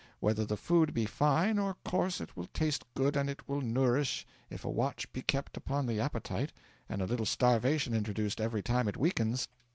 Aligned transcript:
Whether 0.19 0.45
the 0.45 0.57
food 0.57 0.95
be 0.95 1.05
fine 1.05 1.59
or 1.59 1.77
coarse 1.85 2.19
it 2.21 2.35
will 2.35 2.47
taste 2.55 2.85
good 2.95 3.15
and 3.15 3.29
it 3.29 3.47
will 3.47 3.61
nourish 3.61 4.25
if 4.49 4.65
a 4.65 4.69
watch 4.71 5.13
be 5.13 5.21
kept 5.21 5.55
upon 5.57 5.85
the 5.85 5.99
appetite 5.99 6.51
and 6.89 7.03
a 7.03 7.05
little 7.05 7.23
starvation 7.27 7.93
introduced 7.93 8.41
every 8.41 8.63
time 8.63 8.87
it 8.87 8.97
weakens. 8.97 9.47